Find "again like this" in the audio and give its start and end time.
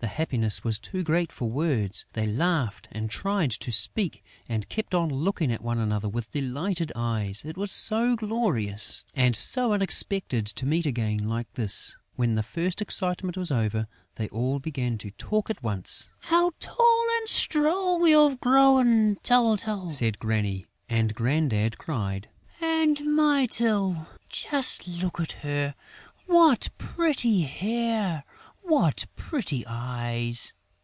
10.84-11.96